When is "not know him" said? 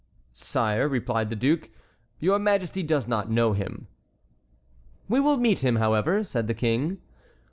3.07-3.85